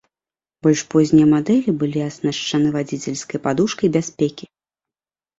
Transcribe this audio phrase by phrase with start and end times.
[0.67, 4.45] Больш познія мадэлі былі аснашчаны вадзіцельскай падушкай бяспекі.